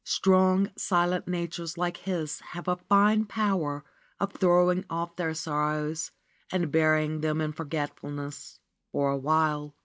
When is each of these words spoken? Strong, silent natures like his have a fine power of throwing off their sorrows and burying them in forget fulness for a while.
Strong, 0.03 0.71
silent 0.75 1.27
natures 1.27 1.77
like 1.77 1.95
his 1.97 2.39
have 2.39 2.67
a 2.67 2.75
fine 2.75 3.23
power 3.23 3.83
of 4.19 4.31
throwing 4.33 4.83
off 4.89 5.15
their 5.15 5.35
sorrows 5.35 6.09
and 6.51 6.71
burying 6.71 7.21
them 7.21 7.39
in 7.39 7.51
forget 7.53 7.95
fulness 7.99 8.59
for 8.91 9.11
a 9.11 9.17
while. 9.17 9.75